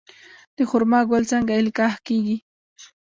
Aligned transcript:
د 0.55 0.59
خرما 0.69 0.99
ګل 1.09 1.23
څنګه 1.31 1.53
القاح 1.61 1.93
کیږي؟ 2.07 2.37